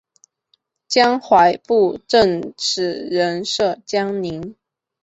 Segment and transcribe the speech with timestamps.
[0.87, 4.55] 江淮布政使仍设江宁。